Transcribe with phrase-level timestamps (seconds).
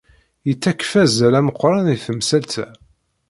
[0.47, 2.65] Yettakf azal ameqran i temsalt-a.